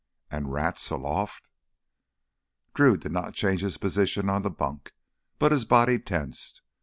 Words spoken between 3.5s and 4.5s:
his position on the